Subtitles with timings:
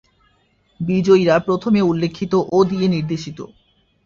[0.79, 3.39] বিজয়ীরা প্রথমে উল্লেখিত ও দিয়ে নির্দেশিত।